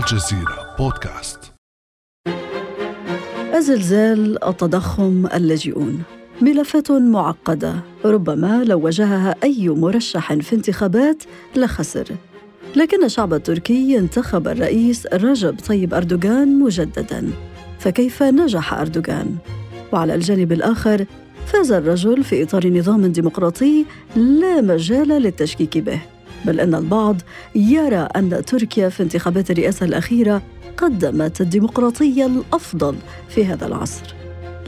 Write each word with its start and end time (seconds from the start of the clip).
الجزيرة 0.00 0.76
بودكاست. 0.78 1.52
الزلزال 3.54 4.44
التضخم 4.44 5.26
اللاجئون 5.34 6.02
ملفات 6.42 6.90
معقدة. 6.90 7.74
ربما 8.04 8.64
لو 8.64 8.80
واجهها 8.80 9.34
أي 9.44 9.68
مرشح 9.68 10.34
في 10.34 10.56
انتخابات 10.56 11.22
لخسر. 11.56 12.08
لكن 12.76 13.04
الشعب 13.04 13.34
التركي 13.34 13.98
انتخب 13.98 14.48
الرئيس 14.48 15.06
رجب 15.06 15.60
طيب 15.68 15.94
أردوغان 15.94 16.58
مجدداً. 16.58 17.30
فكيف 17.78 18.22
نجح 18.22 18.74
أردوغان؟ 18.74 19.36
وعلى 19.92 20.14
الجانب 20.14 20.52
الآخر 20.52 21.06
فاز 21.46 21.72
الرجل 21.72 22.24
في 22.24 22.42
إطار 22.42 22.66
نظام 22.66 23.06
ديمقراطي 23.06 23.84
لا 24.16 24.60
مجال 24.60 25.08
للتشكيك 25.08 25.78
به. 25.78 26.00
بل 26.44 26.60
أن 26.60 26.74
البعض 26.74 27.16
يرى 27.54 28.08
أن 28.16 28.44
تركيا 28.46 28.88
في 28.88 29.02
انتخابات 29.02 29.50
الرئاسة 29.50 29.86
الأخيرة 29.86 30.42
قدمت 30.76 31.40
الديمقراطية 31.40 32.26
الأفضل 32.26 32.96
في 33.28 33.44
هذا 33.44 33.66
العصر 33.66 34.14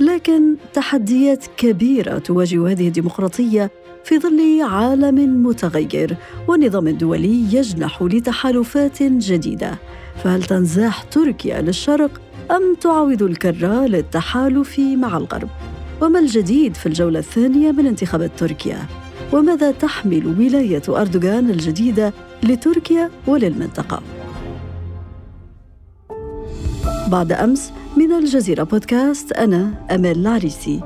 لكن 0.00 0.56
تحديات 0.74 1.44
كبيرة 1.56 2.18
تواجه 2.18 2.68
هذه 2.70 2.88
الديمقراطية 2.88 3.70
في 4.04 4.18
ظل 4.18 4.62
عالم 4.62 5.46
متغير 5.46 6.16
ونظام 6.48 6.88
دولي 6.88 7.54
يجنح 7.54 8.02
لتحالفات 8.02 9.02
جديدة 9.02 9.78
فهل 10.24 10.42
تنزاح 10.42 11.02
تركيا 11.02 11.60
للشرق 11.60 12.20
أم 12.50 12.74
تعاود 12.80 13.22
الكرة 13.22 13.86
للتحالف 13.86 14.78
مع 14.78 15.16
الغرب؟ 15.16 15.48
وما 16.02 16.18
الجديد 16.18 16.76
في 16.76 16.86
الجولة 16.86 17.18
الثانية 17.18 17.72
من 17.72 17.86
انتخابات 17.86 18.30
تركيا؟ 18.36 19.01
وماذا 19.32 19.70
تحمل 19.70 20.26
ولاية 20.26 20.82
أردوغان 20.88 21.50
الجديدة 21.50 22.12
لتركيا 22.42 23.10
وللمنطقة؟ 23.26 24.02
بعد 27.08 27.32
أمس 27.32 27.72
من 27.96 28.12
الجزيرة 28.12 28.62
بودكاست 28.62 29.32
أنا 29.32 29.86
أمال 29.90 30.18
العريسي. 30.18 30.80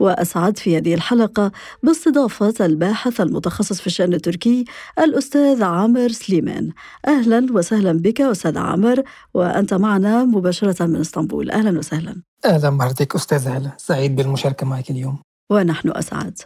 وأسعد 0.00 0.58
في 0.58 0.76
هذه 0.76 0.94
الحلقة 0.94 1.52
باستضافة 1.82 2.54
الباحث 2.66 3.20
المتخصص 3.20 3.80
في 3.80 3.86
الشأن 3.86 4.14
التركي 4.14 4.64
الأستاذ 4.98 5.62
عامر 5.62 6.08
سليمان. 6.08 6.70
أهلا 7.08 7.46
وسهلا 7.52 7.92
بك 7.92 8.20
أستاذ 8.20 8.58
عامر 8.58 9.02
وأنت 9.34 9.74
معنا 9.74 10.24
مباشرة 10.24 10.86
من 10.86 10.96
إسطنبول. 10.96 11.50
أهلا 11.50 11.78
وسهلا. 11.78 12.29
أهلا 12.44 12.70
بحضرتك 12.70 13.14
أستاذ 13.14 13.48
هلا 13.48 13.70
سعيد 13.76 14.16
بالمشاركة 14.16 14.66
معك 14.66 14.90
اليوم. 14.90 15.18
ونحن 15.50 15.90
أسعد. 15.94 16.38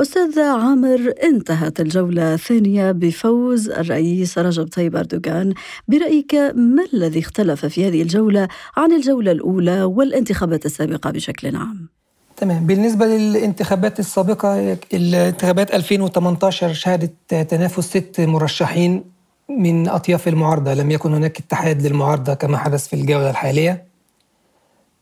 أستاذ 0.00 0.40
عامر 0.40 1.14
انتهت 1.22 1.80
الجولة 1.80 2.34
الثانية 2.34 2.92
بفوز 2.92 3.70
الرئيس 3.70 4.38
رجب 4.38 4.68
طيب 4.68 4.96
أردوغان. 4.96 5.54
برأيك 5.88 6.34
ما 6.54 6.84
الذي 6.94 7.20
اختلف 7.20 7.66
في 7.66 7.88
هذه 7.88 8.02
الجولة 8.02 8.48
عن 8.76 8.92
الجولة 8.92 9.32
الأولى 9.32 9.82
والانتخابات 9.82 10.66
السابقة 10.66 11.10
بشكل 11.10 11.56
عام؟ 11.56 11.88
تمام. 12.36 12.66
بالنسبة 12.66 13.06
للانتخابات 13.06 14.00
السابقة 14.00 14.76
الانتخابات 14.94 15.74
2018 15.74 16.72
شهدت 16.72 17.34
تنافس 17.34 17.84
ست 17.84 18.20
مرشحين 18.20 19.04
من 19.48 19.88
أطياف 19.88 20.28
المعارضة. 20.28 20.74
لم 20.74 20.90
يكن 20.90 21.14
هناك 21.14 21.38
اتحاد 21.38 21.86
للمعارضة 21.86 22.34
كما 22.34 22.58
حدث 22.58 22.88
في 22.88 22.96
الجولة 22.96 23.30
الحالية. 23.30 23.89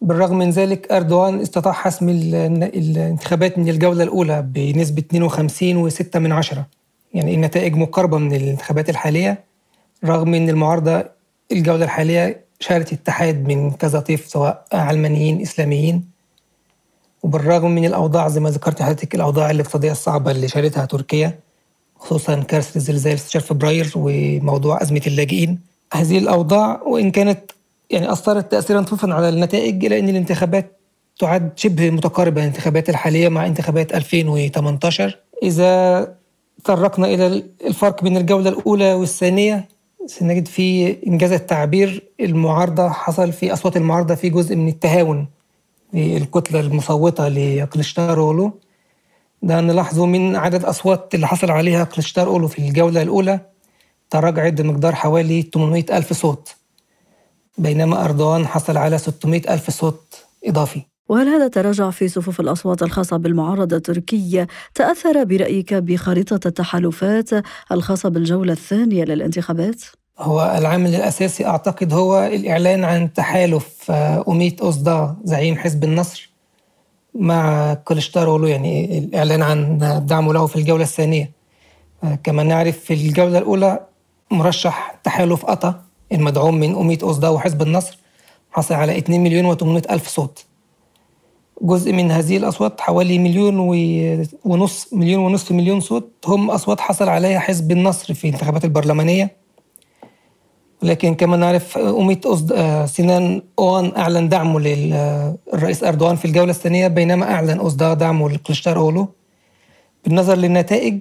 بالرغم 0.01 0.39
من 0.39 0.51
ذلك 0.51 0.93
أردوغان 0.93 1.41
استطاع 1.41 1.73
حسم 1.73 2.09
الانتخابات 2.09 3.59
من 3.59 3.69
الجولة 3.69 4.03
الأولى 4.03 4.43
بنسبة 4.43 5.03
52.6 5.03 6.17
من 6.17 6.33
عشرة. 6.33 6.67
يعني 7.15 7.35
النتائج 7.35 7.77
مقاربة 7.77 8.19
من 8.19 8.35
الانتخابات 8.35 8.91
الحالية 8.91 9.45
رغم 10.05 10.35
أن 10.35 10.49
المعارضة 10.49 11.05
الجولة 11.53 11.85
الحالية 11.85 12.45
شهدت 12.61 12.93
اتحاد 12.93 13.49
من 13.49 13.71
كذا 13.71 14.01
طيف 14.01 14.27
سواء 14.29 14.65
علمانيين 14.73 15.41
إسلاميين. 15.41 16.05
وبالرغم 17.23 17.71
من 17.71 17.85
الأوضاع 17.85 18.29
زي 18.29 18.41
ما 18.41 18.51
ذكرت 18.51 18.83
حضرتك 18.83 19.15
الأوضاع 19.15 19.51
الاقتصادية 19.51 19.93
الصعبة 19.93 20.31
اللي 20.31 20.49
شهدتها 20.49 20.85
تركيا 20.85 21.39
خصوصا 21.97 22.43
كارثة 22.43 22.77
الزلزال 22.77 23.19
في 23.19 23.31
شهر 23.31 23.43
فبراير 23.43 23.93
وموضوع 23.97 24.83
أزمة 24.83 25.03
اللاجئين. 25.07 25.59
هذه 25.93 26.19
الأوضاع 26.19 26.83
وإن 26.83 27.11
كانت 27.11 27.51
يعني 27.91 28.13
أثرت 28.13 28.53
تأثيرا 28.53 28.83
طفا 28.83 29.15
على 29.15 29.29
النتائج 29.29 29.85
إلى 29.85 29.99
أن 29.99 30.09
الانتخابات 30.09 30.81
تعد 31.19 31.53
شبه 31.57 31.91
متقاربة. 31.91 32.41
الانتخابات 32.41 32.89
الحالية 32.91 33.29
مع 33.29 33.47
انتخابات 33.47 33.95
2018 33.95 35.19
إذا 35.43 36.15
تطرقنا 36.65 37.07
إلى 37.07 37.45
الفرق 37.67 38.03
بين 38.05 38.17
الجولة 38.17 38.51
الأولى 38.51 38.95
والثانية 38.95 39.69
سنجد 40.07 40.49
في 40.49 40.97
إنجاز 41.07 41.33
التعبير 41.33 42.03
المعارضة 42.21 42.89
حصل 42.89 43.33
في 43.33 43.53
أصوات 43.53 43.77
المعارضة 43.77 44.15
في 44.15 44.29
جزء 44.31 44.57
من 44.57 44.69
التهاون 44.69 45.27
الكتلة 45.95 46.61
المصوتة 46.61 47.29
لكليشتار 47.29 48.19
أولو 48.21 48.53
ده 49.43 49.61
نلاحظه 49.61 50.07
من 50.07 50.37
عدد 50.37 50.65
أصوات 50.65 51.15
اللي 51.15 51.27
حصل 51.27 51.51
عليها 51.51 51.85
كليشتار 51.85 52.27
أولو 52.27 52.49
في 52.49 52.59
الجولة 52.59 53.03
الأولى. 53.03 53.41
تراجعت 54.11 54.53
بمقدار 54.53 54.95
حوالي 54.95 55.43
800 55.43 55.85
ألف 55.93 56.13
صوت. 56.13 56.55
بينما 57.59 58.05
أردوغان 58.05 58.47
حصل 58.47 58.77
على 58.77 58.99
600 58.99 59.55
ألف 59.55 59.71
صوت 59.71 60.25
إضافي. 60.45 60.83
وهل 61.09 61.29
هذا 61.29 61.45
التراجع 61.45 61.91
في 61.91 62.09
صفوف 62.09 62.41
الأصوات 62.41 62.83
الخاصة 62.83 63.17
بالمعارضة 63.17 63.77
التركية؟ 63.77 64.47
تأثر 64.75 65.25
برأيك 65.25 65.75
بخريطة 65.75 66.49
التحالفات 66.49 67.31
الخاصة 67.73 68.09
بالجولة 68.09 68.53
الثانية 68.53 69.05
للانتخابات؟ 69.05 69.83
هو 70.19 70.55
العامل 70.59 70.95
الأساسي 70.95 71.47
أعتقد 71.47 71.93
هو 71.93 72.25
الإعلان 72.25 72.85
عن 72.85 73.13
تحالف 73.13 73.91
آه، 73.91 74.25
أميت 74.29 74.61
أوزدا 74.61 75.17
زعيم 75.25 75.57
حزب 75.57 75.85
النصر 75.85 76.31
مع 77.15 77.75
كلشتارولو 77.75 78.47
يعني 78.47 78.99
الإعلان 78.99 79.43
عن 79.43 79.79
دعمه 80.07 80.33
له 80.33 80.47
في 80.47 80.57
الجولة 80.57 80.83
الثانية. 80.83 81.31
آه، 82.05 82.19
كما 82.25 82.43
نعرف 82.43 82.79
في 82.79 82.95
الجولة 82.95 83.39
الأولى 83.39 83.81
مرشح 84.31 84.99
تحالف 85.05 85.47
أطا. 85.47 85.88
المدعوم 86.13 86.55
من 86.55 86.75
أميت 86.75 87.03
أوزدا 87.03 87.29
وحزب 87.29 87.63
النصر 87.63 87.99
حصل 88.51 88.75
على 88.75 88.99
2 88.99 89.21
مليون 89.21 89.57
و800 89.57 89.91
ألف 89.91 90.09
صوت. 90.09 90.45
جزء 91.63 91.93
من 91.93 92.11
هذه 92.11 92.37
الأصوات 92.37 92.81
حوالي 92.81 93.19
مليون 93.19 93.59
ونص 94.45 94.89
مليون 94.93 95.25
ونصف 95.25 95.53
مليون 95.53 95.81
صوت 95.81 96.11
هم 96.27 96.51
أصوات 96.51 96.81
حصل 96.81 97.09
عليها 97.09 97.39
حزب 97.39 97.73
النصر 97.73 98.15
في 98.15 98.29
الانتخابات 98.29 98.65
البرلمانية. 98.65 99.37
لكن 100.83 101.15
كما 101.15 101.37
نعرف 101.37 101.79
أميت 101.79 102.27
أصد... 102.27 102.53
آه، 102.53 102.87
سنان 102.87 103.43
أوان 103.59 103.93
أعلن 103.97 104.29
دعمه 104.29 104.61
للرئيس 104.61 105.85
أردوغان 105.85 106.17
في 106.17 106.25
الجولة 106.25 106.51
الثانية 106.51 106.89
بينما 106.89 107.31
أعلن 107.33 107.59
أوزدا 107.59 107.95
دعمه 107.95 108.31
لكلشتار 108.31 108.77
أولو. 108.79 109.09
بالنظر 110.05 110.35
للنتائج 110.35 111.01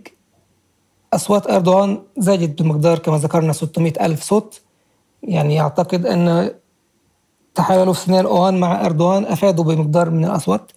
أصوات 1.14 1.50
أردوغان 1.50 2.02
زادت 2.18 2.62
بمقدار 2.62 3.00
كما 3.00 3.18
ذكرنا 3.18 3.54
600 3.54 3.94
ألف 4.02 4.24
صوت. 4.24 4.62
يعني 5.24 5.62
أعتقد 5.62 6.06
أن 6.06 6.52
تحالف 7.56 7.98
سنان 7.98 8.26
أوان 8.26 8.60
مع 8.60 8.86
أردوغان 8.86 9.26
أفادوا 9.26 9.64
بمقدار 9.64 10.10
من 10.10 10.26
الأصوات. 10.26 10.72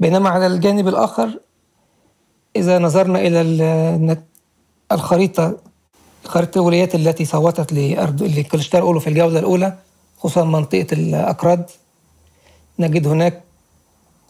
بينما 0.00 0.28
على 0.28 0.46
الجانب 0.46 0.88
الآخر 0.88 1.40
إذا 2.56 2.78
نظرنا 2.78 3.20
إلى 3.20 4.16
الخريطة 4.92 5.56
خريطة 6.24 6.58
الولايات 6.58 6.94
التي 6.94 7.24
صوتت 7.24 7.72
لكلشتار 8.22 8.82
أولو 8.82 9.00
في 9.00 9.06
الجولة 9.06 9.38
الأولى 9.38 9.78
خصوصا 10.18 10.44
منطقة 10.44 10.86
الأكراد 10.92 11.70
نجد 12.78 13.06
هناك 13.06 13.42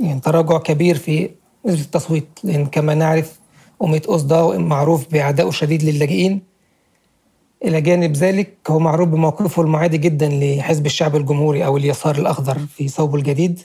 يعني 0.00 0.20
تراجع 0.20 0.58
كبير 0.58 0.98
في 0.98 1.30
نسبة 1.66 1.80
التصويت 1.80 2.28
لأن 2.44 2.66
كما 2.66 2.94
نعرف 2.94 3.38
أمية 3.82 4.02
أوزدا 4.08 4.58
معروف 4.58 5.12
بعدائه 5.12 5.48
الشديد 5.48 5.82
للاجئين. 5.82 6.42
إلى 7.64 7.80
جانب 7.80 8.12
ذلك 8.16 8.54
هو 8.68 8.78
معروف 8.78 9.08
بموقفه 9.08 9.62
المعادي 9.62 9.98
جدا 9.98 10.28
لحزب 10.28 10.86
الشعب 10.86 11.16
الجمهوري 11.16 11.64
أو 11.64 11.76
اليسار 11.76 12.18
الأخضر 12.18 12.58
في 12.58 12.88
صوبه 12.88 13.14
الجديد 13.18 13.60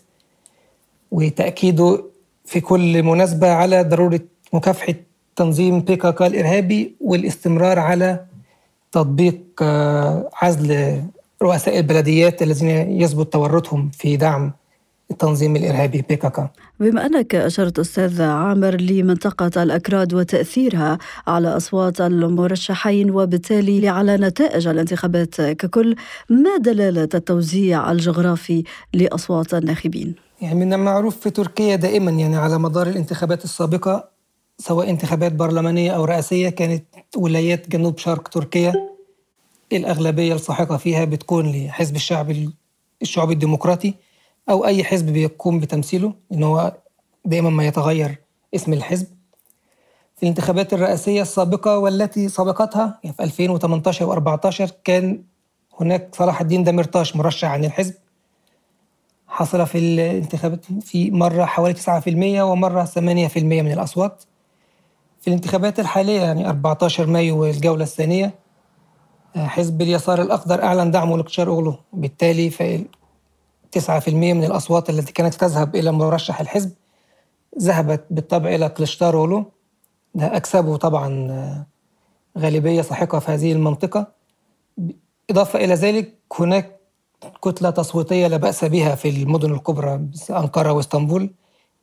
وتأكيده 1.12 2.04
في 2.46 2.62
كل 2.62 3.04
مناسبة 3.04 3.52
على 3.52 3.84
ضرورة 3.84 4.20
مكافحة 4.54 4.96
تنظيم 5.36 5.80
بي 5.80 5.96
كي 5.96 6.28
الإرهابي 6.28 6.96
والاستمرار 7.02 7.80
على 7.80 8.26
تطبيق 8.92 9.40
آه، 9.62 10.30
عزل 10.34 11.02
رؤساء 11.42 11.78
البلديات 11.78 12.42
الذين 12.42 13.02
يثبت 13.02 13.34
تورطهم 13.34 13.90
في 13.94 14.18
دعم 14.18 14.52
التنظيم 15.12 15.56
الإرهابي 15.56 16.02
بي 16.10 16.16
كي 16.16 16.48
بما 16.80 17.06
أنك 17.06 17.36
أشرت 17.36 17.80
أستاذ 17.80 18.22
عامر 18.22 18.76
لمنطقة 18.76 19.64
الأكراد 19.64 20.14
وتأثيرها 20.14 20.98
على 21.28 21.48
أصوات 21.48 22.02
المرشحين 22.02 23.12
وبالتالي 23.12 23.90
على 23.90 24.18
نتائج 24.18 24.68
الانتخابات 24.68 25.42
ككل 25.42 25.96
ما 26.30 26.58
دلالة 26.58 27.10
التوزيع 27.14 27.92
الجغرافي 27.92 28.64
لأصوات 28.94 29.54
الناخبين؟ 29.54 30.16
يعني 30.42 30.66
من 30.66 30.74
المعروف 30.74 31.20
في 31.20 31.30
تركيا 31.30 31.76
دائما 31.76 32.12
يعني 32.12 32.36
على 32.36 32.60
مدار 32.60 32.88
الانتخابات 32.88 33.44
السابقة 33.44 34.10
سواء 34.58 34.90
انتخابات 34.90 35.34
برلمانية 35.34 35.92
أو 35.92 36.06
رئاسية 36.06 36.50
كانت 36.50 36.86
ولايات 37.18 37.70
جنوب 37.70 37.98
شرق 37.98 38.28
تركيا 38.28 38.74
الأغلبية 39.74 40.36
الساحقة 40.36 40.78
فيها 40.78 41.06
بتكون 41.06 41.52
لحزب 41.52 41.96
الشعب 41.96 42.36
الشعوبي 43.02 43.34
الديمقراطي 43.34 43.94
أو 44.50 44.66
أي 44.66 44.84
حزب 44.84 45.14
بيقوم 45.14 45.60
بتمثيله 45.60 46.14
إن 46.32 46.44
هو 46.44 46.74
دائما 47.26 47.50
ما 47.50 47.68
يتغير 47.68 48.18
اسم 48.56 48.74
الحزب. 48.74 49.08
في 50.16 50.24
الانتخابات 50.24 50.74
الرئاسية 50.74 51.22
السابقة 51.22 51.78
والتي 51.78 52.30
سبقتها 52.30 53.00
يعني 53.04 53.16
في 53.16 53.24
2018 53.24 54.16
و14 54.16 54.72
كان 54.84 55.24
هناك 55.80 56.16
صلاح 56.16 56.42
الدين 56.42 56.64
دمرتاش 56.64 57.16
مرشح 57.16 57.48
عن 57.48 57.66
الحزب. 57.66 57.94
حصل 59.28 59.68
في 59.68 59.78
الانتخابات 59.78 60.66
في 60.82 61.12
مرة 61.12 61.46
حوالي 61.46 61.74
9% 61.74 62.42
ومرة 62.42 62.86
8% 62.86 62.98
من 63.38 63.72
الأصوات. 63.72 64.24
في 65.22 65.28
الانتخابات 65.28 65.80
الحالية 65.80 66.22
يعني 66.22 66.50
14 66.50 67.06
مايو 67.08 67.46
الجولة 67.46 67.84
الثانية 67.84 68.34
حزب 69.36 69.82
اليسار 69.82 70.22
الأخضر 70.22 70.64
أعلن 70.64 70.92
دعمه 70.92 71.18
لكشار 71.18 71.48
أوغلو. 71.48 71.76
بالتالي 71.94 72.50
9% 73.76 74.10
من 74.10 74.44
الأصوات 74.44 74.90
التي 74.90 75.14
كانت 75.14 75.34
تذهب 75.34 75.76
إلى 75.76 75.92
مرشح 75.92 76.40
الحزب 76.40 76.72
ذهبت 77.60 78.06
بالطبع 78.10 78.56
إلى 78.56 78.70
كليشتار 78.70 79.18
أوغلو 79.18 79.52
ده 80.16 80.36
أكسبه 80.38 80.78
طبعا 80.78 81.66
غالبية 82.38 82.82
ساحقة 82.82 83.20
في 83.20 83.32
هذه 83.32 83.52
المنطقة. 83.52 84.08
إضافة 85.30 85.64
إلى 85.64 85.74
ذلك 85.74 86.14
هناك 86.40 86.80
كتلة 87.42 87.70
تصويتية 87.70 88.28
لا 88.28 88.38
بأس 88.38 88.66
بها 88.66 88.96
في 88.96 89.10
المدن 89.10 89.54
الكبرى 89.54 90.02
أنقرة 90.30 90.72
وإسطنبول. 90.72 91.30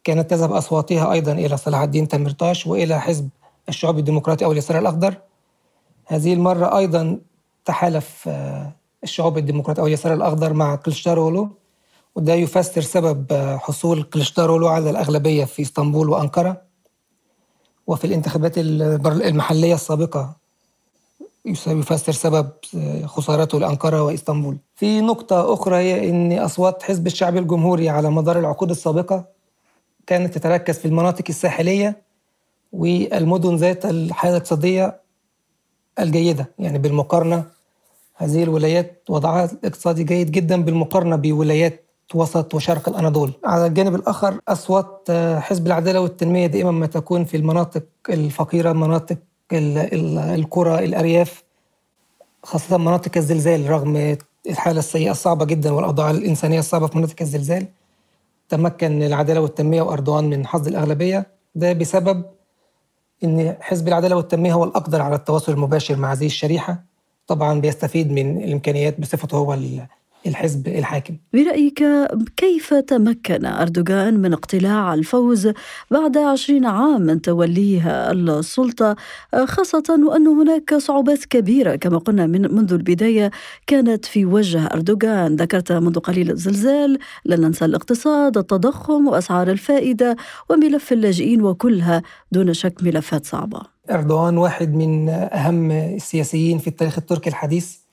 كانت 0.04 0.30
تذهب 0.30 0.52
أصواتها 0.52 1.12
أيضا 1.12 1.32
إلى 1.32 1.56
صلاح 1.56 1.80
الدين 1.80 2.08
تمرتاش 2.08 2.66
وإلى 2.66 3.00
حزب 3.00 3.28
الشعوب 3.68 3.98
الديمقراطي 3.98 4.44
أو 4.44 4.52
اليسار 4.52 4.78
الأخضر. 4.78 5.16
هذه 6.06 6.34
المرة 6.34 6.78
أيضا 6.78 7.18
تحالف 7.64 8.24
آه، 8.28 8.72
الشعوب 9.04 9.38
الديمقراطي 9.38 9.80
أو 9.80 9.86
اليسار 9.86 10.14
الأخضر 10.14 10.52
مع 10.52 10.74
كلشتارولو 10.76 11.48
وده 12.14 12.34
يفسر 12.34 12.80
سبب 12.80 13.32
حصول 13.62 14.02
كلشتارولو 14.02 14.68
على 14.68 14.90
الأغلبية 14.90 15.44
في 15.44 15.62
إسطنبول 15.62 16.08
وأنقرة 16.08 16.62
وفي 17.86 18.06
الانتخابات 18.06 18.52
المحلية 18.58 19.74
السابقة 19.74 20.36
يفسر 21.66 22.12
سبب 22.12 22.50
خسارته 23.04 23.60
لأنقرة 23.60 24.02
وإسطنبول. 24.02 24.56
في 24.74 25.00
نقطة 25.00 25.54
أخرى 25.54 25.76
هي 25.76 26.10
أن 26.10 26.32
أصوات 26.32 26.82
حزب 26.82 27.06
الشعب 27.06 27.36
الجمهوري 27.36 27.88
على 27.88 28.10
مدار 28.10 28.38
العقود 28.38 28.70
السابقة 28.70 29.24
كانت 30.06 30.38
تتركز 30.38 30.78
في 30.78 30.84
المناطق 30.88 31.24
الساحلية 31.28 32.02
والمدن 32.72 33.56
ذات 33.56 33.86
الحالة 33.86 34.36
الاقتصادية 34.36 35.00
الجيدة 35.98 36.50
يعني 36.58 36.78
بالمقارنة 36.78 37.44
هذه 38.14 38.42
الولايات 38.42 39.02
وضعها 39.08 39.44
الاقتصادي 39.44 40.04
جيد 40.04 40.30
جدا 40.30 40.62
بالمقارنة 40.62 41.16
بولايات 41.16 41.83
وسط 42.14 42.54
وشرق 42.54 42.88
الأناضول. 42.88 43.32
على 43.44 43.66
الجانب 43.66 43.94
الآخر 43.94 44.40
أصوات 44.48 45.02
آه، 45.10 45.40
حزب 45.40 45.66
العدالة 45.66 46.00
والتنمية 46.00 46.46
دائما 46.46 46.70
ما 46.70 46.86
تكون 46.86 47.24
في 47.24 47.36
المناطق 47.36 47.82
الفقيرة 48.10 48.72
مناطق 48.72 49.18
القرى 49.52 50.84
الأرياف 50.84 51.42
خاصة 52.42 52.76
مناطق 52.76 53.10
الزلزال 53.16 53.70
رغم 53.70 54.16
الحالة 54.50 54.78
السيئة 54.78 55.10
الصعبة 55.10 55.44
جدا 55.44 55.72
والأوضاع 55.72 56.10
الإنسانية 56.10 56.58
الصعبة 56.58 56.86
في 56.86 56.98
مناطق 56.98 57.16
الزلزال. 57.20 57.66
تمكن 58.48 59.02
العدالة 59.02 59.40
والتنمية 59.40 59.82
وأردوغان 59.82 60.24
من 60.30 60.46
حظ 60.46 60.68
الأغلبية. 60.68 61.26
ده 61.54 61.72
بسبب 61.72 62.22
أن 63.24 63.56
حزب 63.60 63.88
العدالة 63.88 64.16
والتنمية 64.16 64.52
هو 64.52 64.64
الأقدر 64.64 65.02
على 65.02 65.14
التواصل 65.14 65.52
المباشر 65.52 65.96
مع 65.96 66.12
هذه 66.12 66.26
الشريحة. 66.26 66.82
طبعا 67.26 67.60
بيستفيد 67.60 68.12
من 68.12 68.42
الإمكانيات 68.44 69.00
بصفته 69.00 69.36
هو 69.36 69.54
الحزب 70.26 70.68
الحاكم. 70.68 71.16
برأيك 71.32 71.84
كيف 72.36 72.74
تمكن 72.74 73.44
أردوغان 73.46 74.20
من 74.20 74.32
اقتلاع 74.32 74.94
الفوز 74.94 75.52
بعد 75.90 76.18
عشرين 76.18 76.66
عام 76.66 77.02
من 77.02 77.20
توليه 77.20 78.10
السلطة 78.10 78.96
خاصة 79.44 80.00
وأن 80.08 80.26
هناك 80.26 80.74
صعوبات 80.74 81.24
كبيرة؟ 81.24 81.76
كما 81.76 81.98
قلنا 81.98 82.26
من 82.26 82.54
منذ 82.54 82.72
البداية 82.72 83.30
كانت 83.66 84.04
في 84.04 84.24
وجه 84.24 84.66
أردوغان. 84.66 85.36
ذكرت 85.36 85.72
منذ 85.72 85.98
قليل 85.98 86.30
الزلزال 86.30 86.98
لا 87.24 87.36
ننسى 87.36 87.64
الاقتصاد 87.64 88.38
التضخم 88.38 89.08
وأسعار 89.08 89.50
الفائدة 89.50 90.16
وملف 90.50 90.92
اللاجئين 90.92 91.42
وكلها 91.42 92.02
دون 92.32 92.54
شك 92.54 92.74
ملفات 92.82 93.26
صعبة. 93.26 93.60
أردوغان 93.90 94.38
واحد 94.38 94.74
من 94.74 95.08
أهم 95.08 95.70
السياسيين 95.70 96.58
في 96.58 96.68
التاريخ 96.68 96.98
التركي 96.98 97.30
الحديث. 97.30 97.83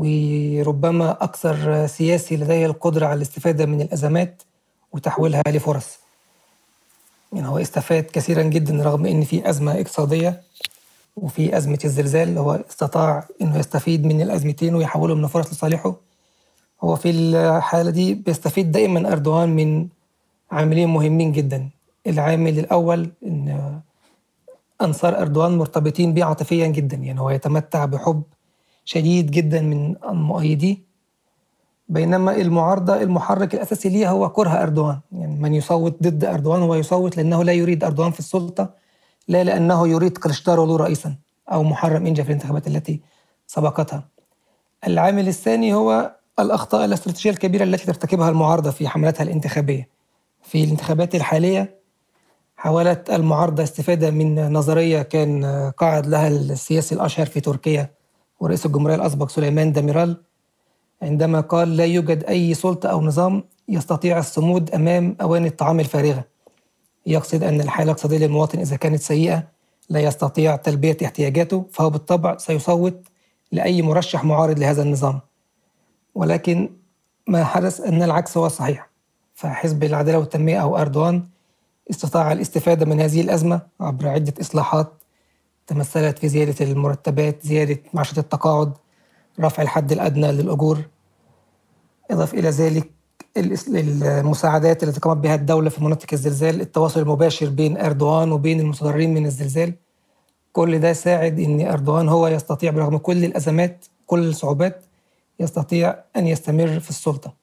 وربما 0.00 1.10
أكثر 1.24 1.86
سياسي 1.86 2.36
لديه 2.36 2.66
القدرة 2.66 3.06
على 3.06 3.16
الاستفادة 3.16 3.66
من 3.66 3.80
الأزمات 3.80 4.42
وتحويلها 4.92 5.42
لفرص. 5.46 5.98
يعني 7.32 7.48
هو 7.48 7.58
استفاد 7.58 8.04
كثيرا 8.04 8.42
جدا 8.42 8.82
رغم 8.82 9.06
أن 9.06 9.24
في 9.24 9.50
أزمة 9.50 9.72
اقتصادية 9.72 10.42
وفي 11.16 11.56
أزمة 11.56 11.78
الزلزال. 11.84 12.38
هو 12.38 12.60
استطاع 12.70 13.24
أنه 13.42 13.58
يستفيد 13.58 14.04
من 14.04 14.20
الأزمتين 14.20 14.74
ويحولهم 14.74 15.18
من 15.18 15.26
فرص 15.26 15.52
لصالحه. 15.52 15.94
هو 16.84 16.96
في 16.96 17.10
الحالة 17.10 17.90
دي 17.90 18.14
بيستفيد 18.14 18.72
دائما 18.72 19.12
أردوغان 19.12 19.48
من 19.48 19.88
عاملين 20.50 20.88
مهمين 20.88 21.32
جدا. 21.32 21.68
العامل 22.06 22.58
الأول 22.58 23.10
أن 23.26 23.80
أنصار 24.82 25.20
أردوغان 25.20 25.58
مرتبطين 25.58 26.14
به 26.14 26.24
عاطفيا 26.24 26.66
جدا. 26.66 26.96
يعني 26.96 27.20
هو 27.20 27.30
يتمتع 27.30 27.84
بحب 27.84 28.22
شديد 28.84 29.30
جدا 29.30 29.60
من 29.60 29.94
مؤيديه 30.04 30.76
بينما 31.88 32.36
المعارضة 32.36 33.02
المحرك 33.02 33.54
الأساسي 33.54 33.88
ليها 33.88 34.10
هو 34.10 34.28
كره 34.28 34.50
أردوغان. 34.62 35.00
يعني 35.12 35.36
من 35.36 35.54
يصوت 35.54 36.02
ضد 36.02 36.24
أردوغان 36.24 36.62
هو 36.62 36.74
يصوت 36.74 37.16
لأنه 37.16 37.44
لا 37.44 37.52
يريد 37.52 37.84
أردوغان 37.84 38.10
في 38.10 38.18
السلطة 38.18 38.70
لا 39.28 39.44
لأنه 39.44 39.88
يريد 39.88 40.18
كلشتارولو 40.18 40.76
رئيسا 40.76 41.14
أو 41.52 41.62
محرم 41.62 42.06
إنجا 42.06 42.22
في 42.22 42.28
الانتخابات 42.28 42.66
التي 42.66 43.00
سبقتها. 43.46 44.08
العامل 44.86 45.28
الثاني 45.28 45.74
هو 45.74 46.16
الأخطاء 46.38 46.84
الاستراتيجية 46.84 47.30
الكبيرة 47.30 47.64
التي 47.64 47.86
ترتكبها 47.86 48.30
المعارضة 48.30 48.70
في 48.70 48.88
حملتها 48.88 49.24
الانتخابية. 49.24 49.88
في 50.42 50.64
الانتخابات 50.64 51.14
الحالية 51.14 51.80
حاولت 52.56 53.10
المعارضة 53.10 53.62
استفادة 53.62 54.10
من 54.10 54.52
نظرية 54.52 55.02
كان 55.02 55.44
قاعد 55.76 56.06
لها 56.06 56.28
السياسي 56.28 56.94
الأشهر 56.94 57.26
في 57.26 57.40
تركيا 57.40 57.90
ورئيس 58.40 58.66
الجمهورية 58.66 58.94
الأسبق 58.94 59.28
سليمان 59.28 59.72
داميرال 59.72 60.16
عندما 61.02 61.40
قال 61.40 61.76
لا 61.76 61.84
يوجد 61.84 62.24
أي 62.24 62.54
سلطة 62.54 62.88
أو 62.88 63.02
نظام 63.02 63.44
يستطيع 63.68 64.18
الصمود 64.18 64.70
أمام 64.70 65.16
أواني 65.20 65.48
الطعام 65.48 65.80
الفارغة. 65.80 66.24
يقصد 67.06 67.42
أن 67.42 67.60
الحالة 67.60 67.84
الاقتصادية 67.84 68.18
للمواطن 68.18 68.58
إذا 68.58 68.76
كانت 68.76 69.00
سيئة 69.00 69.42
لا 69.88 70.00
يستطيع 70.00 70.56
تلبية 70.56 70.96
احتياجاته 71.04 71.66
فهو 71.72 71.90
بالطبع 71.90 72.36
سيصوت 72.36 73.08
لأي 73.52 73.82
مرشح 73.82 74.24
معارض 74.24 74.58
لهذا 74.58 74.82
النظام. 74.82 75.20
ولكن 76.14 76.70
ما 77.26 77.44
حدث 77.44 77.80
أن 77.80 78.02
العكس 78.02 78.36
هو 78.36 78.46
الصحيح 78.46 78.90
فحزب 79.34 79.84
العدالة 79.84 80.18
والتنمية 80.18 80.62
أو 80.62 80.76
أردوان 80.76 81.22
استطاع 81.90 82.32
الاستفادة 82.32 82.86
من 82.86 83.00
هذه 83.00 83.20
الأزمة 83.20 83.60
عبر 83.80 84.08
عدة 84.08 84.34
إصلاحات 84.40 84.99
تمثلت 85.70 86.18
في 86.18 86.28
زيادة 86.28 86.64
المرتبات 86.64 87.46
زيادة 87.46 87.78
معاشات 87.94 88.18
التقاعد 88.18 88.72
رفع 89.40 89.62
الحد 89.62 89.92
الأدنى 89.92 90.32
للأجور. 90.32 90.78
إضافة 92.10 92.38
إلى 92.38 92.50
ذلك 92.50 92.90
المساعدات 93.36 94.82
التي 94.82 95.00
قامت 95.00 95.16
بها 95.16 95.34
الدولة 95.34 95.70
في 95.70 95.84
مناطق 95.84 96.06
الزلزال 96.12 96.60
التواصل 96.60 97.00
المباشر 97.00 97.48
بين 97.48 97.76
أردوغان 97.76 98.32
وبين 98.32 98.60
المتضررين 98.60 99.14
من 99.14 99.26
الزلزال. 99.26 99.74
كل 100.52 100.78
ده 100.78 100.92
ساعد 100.92 101.40
أن 101.40 101.66
أردوغان 101.66 102.08
هو 102.08 102.28
يستطيع 102.28 102.70
برغم 102.70 102.96
كل 102.96 103.24
الأزمات 103.24 103.84
كل 104.06 104.28
الصعوبات 104.28 104.84
يستطيع 105.40 105.94
أن 106.16 106.26
يستمر 106.26 106.80
في 106.80 106.90
السلطة. 106.90 107.34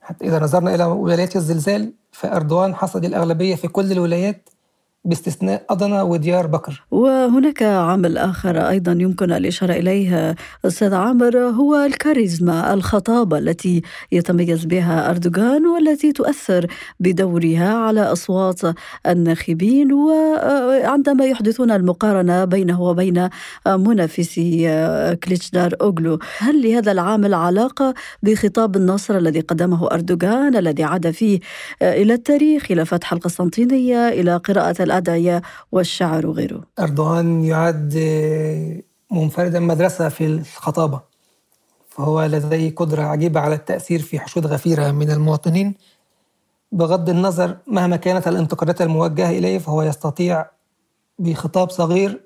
حتى 0.00 0.24
إذا 0.26 0.38
نظرنا 0.38 0.74
إلى 0.74 0.84
ولايات 0.84 1.36
الزلزال 1.36 1.92
فأردوغان 2.12 2.74
حصد 2.74 3.04
الأغلبية 3.04 3.54
في 3.54 3.68
كل 3.68 3.92
الولايات 3.92 4.48
باستثناء 5.04 5.64
أضنا 5.70 6.02
وديار 6.02 6.46
بكر. 6.46 6.84
وهناك 6.90 7.62
عامل 7.62 8.18
آخر 8.18 8.68
أيضا 8.68 8.92
يمكن 8.92 9.32
الإشارة 9.32 9.72
إليه 9.72 10.36
أستاذ 10.64 10.94
عامر 10.94 11.38
هو 11.38 11.76
الكاريزما 11.76 12.74
الخطابة 12.74 13.38
التي 13.38 13.82
يتميز 14.12 14.64
بها 14.64 15.10
أردوغان 15.10 15.66
والتي 15.66 16.12
تؤثر 16.12 16.66
بدورها 17.00 17.74
على 17.74 18.00
أصوات 18.00 18.60
الناخبين 19.06 19.92
وعندما 19.92 21.24
يحدثون 21.24 21.70
المقارنة 21.70 22.44
بينه 22.44 22.82
وبين 22.82 23.28
منافسي 23.66 24.68
كليتشدار 25.24 25.74
أوغلو. 25.80 26.18
هل 26.38 26.62
لهذا 26.62 26.92
العامل 26.92 27.34
علاقة 27.34 27.94
بخطاب 28.22 28.76
النصر 28.76 29.18
الذي 29.18 29.40
قدمه 29.40 29.86
أردوغان 29.92 30.56
الذي 30.56 30.84
عاد 30.84 31.10
فيه 31.10 31.40
إلى 31.82 32.14
التاريخ 32.14 32.70
إلى 32.70 32.84
فتح 32.84 33.12
القسطنطينية 33.12 34.08
إلى 34.08 34.36
قراءة 34.36 34.82
الأدعية 34.94 35.42
والشعر 35.72 36.26
وغيره. 36.26 36.62
أردوغان 36.78 37.44
يعد 37.44 37.94
منفردا 39.10 39.60
مدرسة 39.60 40.08
في 40.08 40.26
الخطابة 40.26 41.00
فهو 41.88 42.24
لديه 42.24 42.74
قدرة 42.74 43.02
عجيبة 43.02 43.40
على 43.40 43.54
التأثير 43.54 44.02
في 44.02 44.20
حشود 44.20 44.46
غفيرة 44.46 44.90
من 44.90 45.10
المواطنين. 45.10 45.74
بغض 46.72 47.08
النظر 47.10 47.56
مهما 47.66 47.96
كانت 47.96 48.28
الانتقادات 48.28 48.82
الموجهة 48.82 49.30
إليه 49.30 49.58
فهو 49.58 49.82
يستطيع 49.82 50.46
بخطاب 51.18 51.70
صغير 51.70 52.20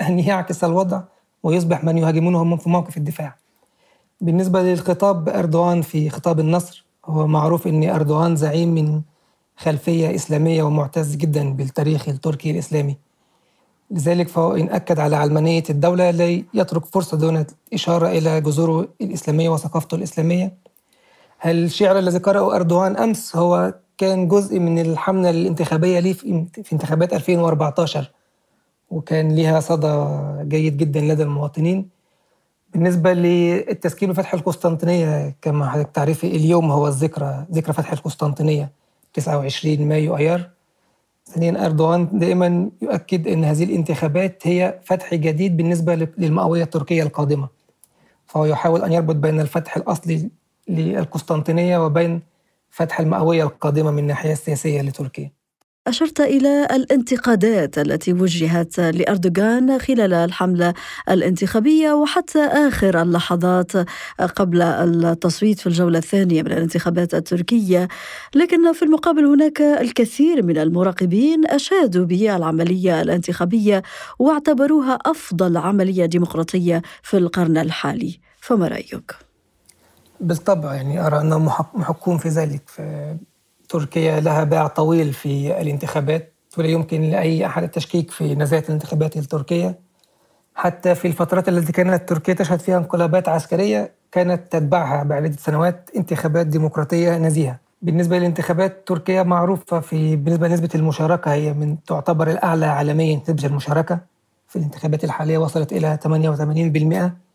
أن 0.00 0.18
يعكس 0.18 0.64
الوضع 0.64 1.02
ويصبح 1.42 1.84
من 1.84 1.98
يهاجمونه 1.98 2.56
في 2.56 2.68
موقف 2.68 2.96
الدفاع. 2.96 3.36
بالنسبة 4.20 4.62
للخطاب 4.62 5.28
أردوغان 5.28 5.82
في 5.82 6.10
خطاب 6.10 6.40
النصر 6.40 6.84
هو 7.06 7.26
معروف 7.26 7.66
أن 7.66 7.90
أردوغان 7.90 8.36
زعيم 8.36 8.74
من 8.74 9.00
خلفية 9.58 10.14
إسلامية 10.14 10.62
ومعتز 10.62 11.16
جدا 11.16 11.52
بالتاريخ 11.52 12.08
التركي 12.08 12.50
الإسلامي. 12.50 12.96
لذلك 13.90 14.28
فهو 14.28 14.56
إن 14.56 14.68
أكد 14.68 14.98
على 15.00 15.16
علمانية 15.16 15.62
الدولة 15.70 16.10
لا 16.10 16.42
يترك 16.54 16.84
فرصة 16.86 17.16
دون 17.16 17.44
إشارة 17.74 18.08
إلى 18.08 18.40
جذوره 18.40 18.88
الإسلامية 19.00 19.48
وثقافته 19.48 19.94
الإسلامية. 19.94 20.54
الشعر 21.46 21.98
الذي 21.98 22.18
قرأه 22.18 22.56
أردوغان 22.56 22.96
أمس 22.96 23.36
هو 23.36 23.74
كان 23.98 24.28
جزء 24.28 24.58
من 24.58 24.78
الحملة 24.78 25.30
الانتخابية 25.30 26.00
ليه 26.00 26.12
في 26.12 26.72
انتخابات 26.72 27.12
2014 27.12 28.10
وكان 28.90 29.36
لها 29.36 29.60
صدى 29.60 30.06
جيد 30.48 30.76
جدا 30.76 31.00
لدى 31.00 31.22
المواطنين. 31.22 31.88
بالنسبة 32.72 33.12
للتذكير 33.12 34.12
بفتح 34.12 34.34
القسطنطينية 34.34 35.36
كما 35.42 35.70
حضرتك 35.70 35.90
تعرفي 35.90 36.26
اليوم 36.26 36.70
هو 36.70 36.88
الذكرى 36.88 37.46
ذكرى 37.52 37.72
فتح 37.72 37.92
القسطنطينية. 37.92 38.70
29 39.14 39.88
مايو 39.88 40.16
أيار 40.16 40.50
ثانيا 41.24 41.66
أردوغان 41.66 42.08
دائما 42.18 42.70
يؤكد 42.82 43.28
أن 43.28 43.44
هذه 43.44 43.64
الانتخابات 43.64 44.46
هي 44.46 44.80
فتح 44.84 45.14
جديد 45.14 45.56
بالنسبة 45.56 45.94
للمئوية 46.18 46.62
التركية 46.62 47.02
القادمة. 47.02 47.48
فهو 48.26 48.44
يحاول 48.44 48.82
أن 48.82 48.92
يربط 48.92 49.14
بين 49.16 49.40
الفتح 49.40 49.76
الأصلي 49.76 50.30
للقسطنطينية 50.68 51.86
وبين 51.86 52.22
فتح 52.70 53.00
المئوية 53.00 53.44
القادمة 53.44 53.90
من 53.90 53.98
الناحية 53.98 54.32
السياسية 54.32 54.82
لتركيا. 54.82 55.37
أشرت 55.86 56.20
إلى 56.20 56.64
الانتقادات 56.64 57.78
التي 57.78 58.12
وجهت 58.12 58.80
لأردوغان 58.80 59.78
خلال 59.78 60.14
الحملة 60.14 60.74
الانتخابية 61.08 61.92
وحتى 61.92 62.38
آخر 62.38 63.02
اللحظات 63.02 63.72
قبل 64.36 64.62
التصويت 64.62 65.60
في 65.60 65.66
الجولة 65.66 65.98
الثانية 65.98 66.42
من 66.42 66.52
الانتخابات 66.52 67.14
التركية 67.14 67.88
لكن 68.34 68.72
في 68.72 68.82
المقابل 68.82 69.24
هناك 69.24 69.60
الكثير 69.60 70.42
من 70.42 70.58
المراقبين 70.58 71.46
أشادوا 71.46 72.04
بالعملية 72.04 73.02
الانتخابية 73.02 73.82
واعتبروها 74.18 74.98
أفضل 75.06 75.56
عملية 75.56 76.06
ديمقراطية 76.06 76.82
في 77.02 77.16
القرن 77.18 77.58
الحالي 77.58 78.20
فما 78.40 78.68
رأيك؟ 78.68 79.14
بالطبع 80.20 80.74
يعني 80.74 81.06
أرى 81.06 81.20
أنهم 81.20 81.44
محقون 81.74 82.18
في 82.18 82.28
ذلك 82.28 82.62
تركيا 83.68 84.20
لها 84.20 84.44
باع 84.44 84.66
طويل 84.66 85.12
في 85.12 85.60
الانتخابات 85.60 86.32
ولا 86.58 86.66
يمكن 86.68 87.02
لأي 87.02 87.46
أحد 87.46 87.62
التشكيك 87.62 88.10
في 88.10 88.34
نزاهة 88.34 88.64
الانتخابات 88.68 89.16
التركية 89.16 89.78
حتى 90.54 90.94
في 90.94 91.08
الفترات 91.08 91.48
التي 91.48 91.72
كانت 91.72 92.08
تركيا 92.08 92.34
تشهد 92.34 92.60
فيها 92.60 92.78
انقلابات 92.78 93.28
عسكرية 93.28 93.92
كانت 94.12 94.52
تتبعها 94.52 95.02
بعدة 95.02 95.32
سنوات 95.32 95.90
انتخابات 95.96 96.46
ديمقراطية 96.46 97.18
نزيهة. 97.18 97.58
بالنسبة 97.82 98.18
للانتخابات 98.18 98.82
تركيا 98.88 99.22
معروفة 99.22 99.80
في 99.80 100.16
بالنسبة 100.16 100.48
لنسبة 100.48 100.68
المشاركة 100.74 101.32
هي 101.32 101.52
من 101.52 101.82
تعتبر 101.84 102.30
الأعلى 102.30 102.66
عالميا 102.66 103.20
نسبة 103.28 103.46
المشاركة. 103.46 103.98
في 104.48 104.56
الانتخابات 104.56 105.04
الحالية 105.04 105.38
وصلت 105.38 105.72
إلى 105.72 105.98
88% 106.04 107.27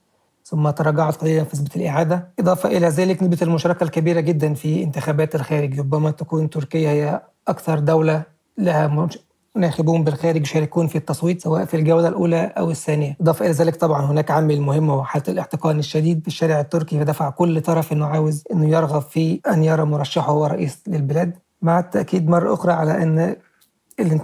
ثم 0.45 0.69
تراجعت 0.69 1.15
قليلا 1.15 1.43
في 1.43 1.55
نسبة 1.55 1.69
الإعادة. 1.75 2.27
إضافة 2.39 2.69
إلى 2.69 2.87
ذلك 2.87 3.23
نسبة 3.23 3.37
المشاركة 3.41 3.83
الكبيرة 3.83 4.19
جدا 4.19 4.53
في 4.53 4.83
انتخابات 4.83 5.35
الخارج. 5.35 5.79
ربما 5.79 6.11
تكون 6.11 6.49
تركيا 6.49 6.89
هي 6.89 7.21
أكثر 7.47 7.79
دولة 7.79 8.23
لها 8.57 9.07
ناخبون 9.55 10.03
بالخارج 10.03 10.41
يشاركون 10.41 10.87
في 10.87 10.97
التصويت 10.97 11.41
سواء 11.41 11.65
في 11.65 11.77
الجولة 11.77 12.07
الأولى 12.07 12.53
أو 12.57 12.71
الثانية. 12.71 13.17
إضافة 13.21 13.45
إلى 13.45 13.53
ذلك 13.53 13.75
طبعا 13.75 14.05
هناك 14.05 14.31
عامل 14.31 14.61
مهم 14.61 14.89
وهو 14.89 15.03
حالة 15.03 15.25
الاحتقان 15.27 15.79
الشديد 15.79 16.21
في 16.21 16.27
الشارع 16.27 16.59
التركي. 16.59 16.99
فدفع 16.99 17.29
كل 17.29 17.61
طرف 17.61 17.93
أنه 17.93 18.05
عاوز 18.05 18.43
أنه 18.53 18.69
يرغب 18.69 19.01
في 19.01 19.39
أن 19.47 19.63
يرى 19.63 19.83
مرشحه 19.85 20.31
هو 20.31 20.45
رئيس 20.45 20.83
للبلاد. 20.87 21.33
مع 21.61 21.79
التأكيد 21.79 22.29
مرة 22.29 22.53
أخرى 22.53 22.73
على 22.73 23.03
أن 23.03 23.35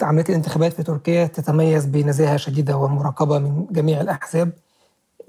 عملية 0.02 0.26
الانتخابات 0.30 0.74
في 0.74 0.84
تركيا 0.84 1.26
تتميز 1.26 1.86
بنزاهة 1.86 2.38
شديدة 2.38 2.78
ومراقبة 2.78 3.40
من 3.40 3.66
جميع 3.72 4.02
الأحزاب. 4.02 4.52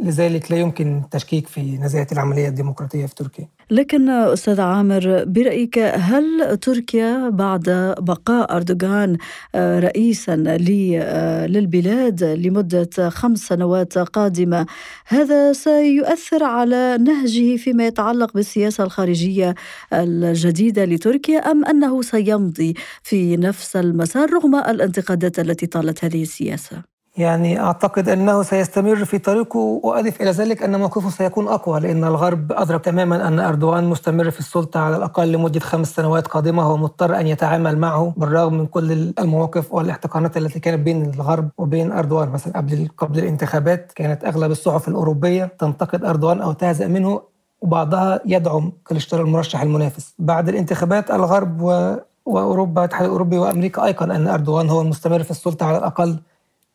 لذلك 0.03 0.53
لا 0.53 0.59
يمكن 0.59 0.99
التشكيك 1.05 1.47
في 1.47 1.79
نزاهة 1.79 2.07
العملية 2.13 2.49
الديمقراطية 2.49 3.07
في 3.07 3.15
تركيا 3.15 3.49
لكن 3.71 4.11
أستاذ 4.11 4.61
عامر 4.61 5.25
برأيك 5.27 5.79
هل 5.79 6.57
تركيا 6.57 7.29
بعد 7.29 7.95
بقاء 7.99 8.57
أردوغان 8.57 9.17
آه، 9.55 9.81
رئيسا 9.81 10.45
آه، 10.47 11.47
للبلاد 11.47 12.25
لمدة 12.25 13.11
خمس 13.11 13.39
سنوات 13.39 13.99
قادمة 13.99 14.67
هذا 15.07 15.53
سيؤثر 15.53 16.45
على 16.45 16.99
نهجه 17.01 17.57
فيما 17.57 17.87
يتعلق 17.87 18.35
بالسياسة 18.35 18.85
الخارجية 18.85 19.55
الجديدة 19.93 20.85
لتركيا 20.85 21.39
أم 21.39 21.65
أنه 21.65 22.03
سيمضي 22.03 22.75
في 23.03 23.37
نفس 23.37 23.77
المسار 23.77 24.33
رغم 24.33 24.55
الانتقادات 24.57 25.39
التي 25.39 25.67
طالت 25.67 26.05
هذه 26.05 26.23
السياسة؟ 26.23 26.90
يعني 27.17 27.61
أعتقد 27.61 28.09
أنه 28.09 28.43
سيستمر 28.43 29.05
في 29.05 29.19
طريقه 29.19 29.59
وأضف 29.59 30.21
إلى 30.21 30.31
ذلك 30.31 30.63
أن 30.63 30.79
موقفه 30.81 31.11
سيكون 31.11 31.49
أقوى 31.49 31.81
لأن 31.81 32.05
الغرب 32.05 32.53
أدرك 32.53 32.85
تماما 32.85 33.29
أن 33.29 33.41
أردوغان 33.41 33.85
مستمر 33.85 34.31
في 34.31 34.41
السلطة 34.41 34.81
على 34.81 34.97
الأقل 34.97 35.33
لمدة 35.33 35.61
خمس 35.61 35.95
سنوات 35.95 36.27
قادمة. 36.27 36.63
هو 36.63 36.77
مضطر 36.77 37.21
أن 37.21 37.27
يتعامل 37.27 37.79
معه 37.79 38.15
بالرغم 38.17 38.55
من 38.55 38.67
كل 38.67 39.13
المواقف 39.19 39.73
والاحتقانات 39.73 40.37
التي 40.37 40.61
كانت 40.61 40.81
بين 40.81 41.11
الغرب 41.15 41.51
وبين 41.59 41.93
أردوغان. 41.93 42.29
مثلا 42.29 42.57
قبل 42.57 42.89
قبل 42.99 43.19
الانتخابات 43.19 43.93
كانت 43.93 44.25
أغلب 44.25 44.51
الصحف 44.51 44.89
الأوروبية 44.89 45.45
تنتقد 45.59 46.05
أردوغان 46.05 46.41
أو 46.41 46.53
تهزأ 46.53 46.87
منه 46.87 47.23
وبعضها 47.61 48.21
يدعم 48.27 48.73
كليشتر 48.85 49.21
المرشح 49.21 49.63
المنافس. 49.63 50.15
بعد 50.19 50.49
الانتخابات 50.49 51.11
الغرب 51.11 51.61
و 51.63 51.97
وأوروبا 52.27 52.81
الاتحاد 52.81 53.05
الأوروبي 53.05 53.39
وأمريكا 53.39 53.85
أيقن 53.85 54.11
أن 54.11 54.29
أردوغان 54.29 54.71
هو 54.71 54.81
المستمر 54.81 55.23
في 55.23 55.31
السلطة 55.31 55.67
على 55.67 55.79
الأقل 55.79 56.21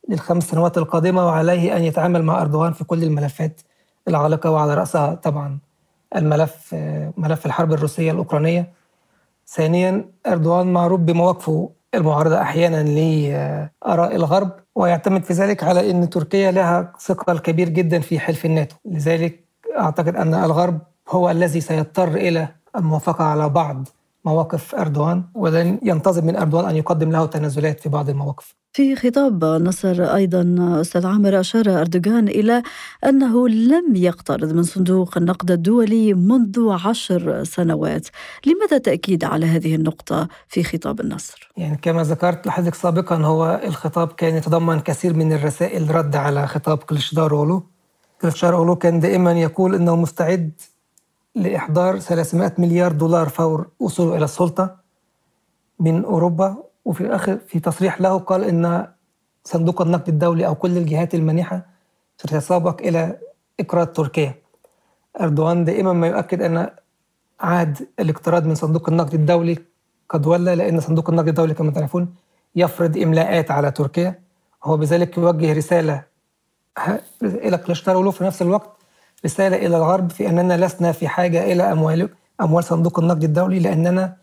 للخمس 0.10 0.44
سنوات 0.44 0.78
القادمة 0.78 1.26
وعليه 1.26 1.78
أن 1.78 1.84
يتعامل 1.84 2.24
مع 2.24 2.42
أردوغان 2.42 2.74
في 2.74 2.84
كل 2.84 3.04
الملفات 3.04 3.62
العالقة 4.08 4.52
وعلى 4.52 4.74
رأسها 4.74 5.14
طبعا 5.16 5.58
الملف 6.16 6.76
ملف 7.18 7.46
الحرب 7.46 7.74
الروسية 7.74 8.12
الأوكرانية. 8.12 8.74
ثانيا 9.48 10.06
أردوغان 10.28 10.74
معروف 10.74 11.00
بمواقفه 11.00 11.70
المعارضة 11.96 12.42
أحيانا 12.42 12.84
لآراء 12.84 14.16
الغرب 14.16 14.52
ويعتمد 14.76 15.24
في 15.24 15.34
ذلك 15.34 15.64
على 15.64 15.92
أن 15.92 16.10
تركيا 16.10 16.52
لها 16.52 16.94
ثقل 17.00 17.40
كبير 17.40 17.70
جدا 17.70 18.00
في 18.00 18.20
حلف 18.20 18.46
الناتو. 18.46 18.76
لذلك 18.86 19.44
أعتقد 19.80 20.16
أن 20.16 20.34
الغرب 20.34 20.80
هو 21.10 21.30
الذي 21.32 21.62
سيضطر 21.62 22.08
إلى 22.08 22.48
الموافقة 22.76 23.24
على 23.24 23.50
بعض 23.50 23.88
مواقف 24.26 24.76
أردوغان 24.76 25.24
ولن 25.36 25.80
ينتظر 25.84 26.22
من 26.22 26.36
أردوغان 26.36 26.70
أن 26.70 26.76
يقدم 26.76 27.12
له 27.12 27.26
تنازلات 27.26 27.80
في 27.80 27.90
بعض 27.90 28.10
المواقف. 28.10 28.56
في 28.76 28.96
خطاب 28.96 29.46
نصر 29.46 30.04
أيضا 30.04 30.56
أستاذ 30.82 31.06
عامر 31.06 31.40
أشار 31.40 31.82
أردوغان 31.82 32.28
إلى 32.28 32.64
أنه 33.06 33.50
لم 33.50 33.96
يقترض 33.96 34.54
من 34.54 34.64
صندوق 34.64 35.18
النقد 35.18 35.52
الدولي 35.52 36.14
منذ 36.14 36.70
عشر 36.86 37.44
سنوات 37.44 38.08
لماذا 38.46 38.78
تأكيد 38.78 39.24
على 39.24 39.46
هذه 39.46 39.76
النقطة 39.76 40.28
في 40.48 40.64
خطاب 40.64 41.00
النصر؟ 41.00 41.52
يعني 41.58 41.78
كما 41.78 42.04
ذكرت 42.04 42.48
لحضرتك 42.48 42.76
سابقا 42.76 43.16
هو 43.16 43.62
الخطاب 43.64 44.08
كان 44.08 44.36
يتضمن 44.36 44.80
كثير 44.80 45.14
من 45.14 45.34
الرسائل 45.34 45.96
رد 45.96 46.16
على 46.16 46.48
خطاب 46.48 46.78
كلشدار 46.78 47.32
أولو 48.44 48.76
كان 48.76 49.00
دائما 49.00 49.32
يقول 49.32 49.76
أنه 49.76 49.96
مستعد 49.96 50.52
لإحضار 51.36 52.00
300 52.00 52.54
مليار 52.58 52.92
دولار 52.92 53.30
فور 53.30 53.68
وصوله 53.80 54.18
إلى 54.18 54.26
السلطة 54.26 54.76
من 55.80 56.06
أوروبا 56.06 56.65
وفي 56.86 57.02
الآخر 57.02 57.38
في 57.48 57.60
تصريح 57.60 58.02
له 58.02 58.18
قال 58.18 58.44
إن 58.44 58.88
صندوق 59.44 59.82
النقد 59.82 60.10
الدولي 60.10 60.48
أو 60.48 60.56
كل 60.56 60.78
الجهات 60.78 61.16
المانحة 61.16 61.66
ستتسابق 62.18 62.82
إلى 62.82 63.18
إقراض 63.60 63.88
تركيا. 63.88 64.36
أردوغان 65.22 65.66
دائما 65.66 65.94
ما 65.94 66.08
يؤكد 66.08 66.42
أن 66.42 66.70
عهد 67.40 67.88
الاقتراض 68.00 68.46
من 68.46 68.56
صندوق 68.56 68.90
النقد 68.90 69.14
الدولي 69.14 69.58
قد 70.10 70.28
ولى 70.28 70.56
لأن 70.56 70.80
صندوق 70.80 71.10
النقد 71.10 71.28
الدولي 71.28 71.54
كما 71.54 71.72
تعرفون 71.72 72.16
يفرض 72.56 72.98
إملاءات 72.98 73.52
على 73.52 73.72
تركيا. 73.72 74.20
هو 74.64 74.78
بذلك 74.78 75.18
يوجه 75.18 75.54
رسالة 75.54 76.04
إلى 77.24 77.58
كلاشتارولو 77.58 78.12
في 78.12 78.24
نفس 78.24 78.42
الوقت 78.42 78.70
رسالة 79.26 79.58
إلى 79.58 79.78
الغرب 79.78 80.12
في 80.12 80.30
أننا 80.30 80.66
لسنا 80.66 80.92
في 80.92 81.08
حاجة 81.08 81.52
إلى 81.52 81.64
أموال 81.64 82.10
أموال 82.42 82.64
صندوق 82.64 83.00
النقد 83.00 83.24
الدولي 83.24 83.60
لأننا 83.60 84.18